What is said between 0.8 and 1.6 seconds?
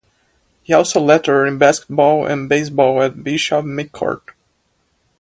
lettered in